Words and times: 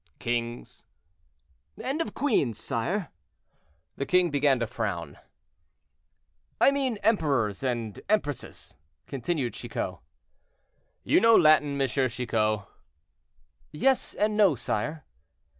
"Kings?" 0.17 0.87
"And 1.79 2.01
of 2.01 2.15
queens, 2.15 2.57
sire." 2.57 3.09
The 3.97 4.05
king 4.07 4.31
began 4.31 4.59
to 4.59 4.65
frown. 4.65 5.19
"I 6.59 6.71
mean 6.71 6.97
emperors 7.03 7.61
and 7.63 8.01
empresses," 8.09 8.77
continued 9.05 9.53
Chicot. 9.53 9.99
"You 11.03 11.21
know 11.21 11.35
Latin, 11.35 11.79
M. 11.79 11.87
Chicot?" 11.87 12.61
"Yes 13.71 14.15
and 14.15 14.35
no, 14.35 14.55
sire." 14.55 15.05